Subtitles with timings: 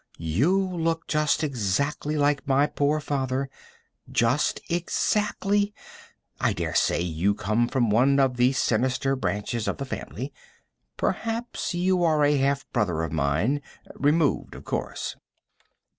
[0.17, 3.51] "You look just exactly like my poor father.
[4.11, 5.75] Just exactly.
[6.39, 10.33] I dare say you come from one of the sinister branches of the family.
[10.97, 13.61] Perhaps you are a half brother of mine
[13.95, 15.17] removed, of course."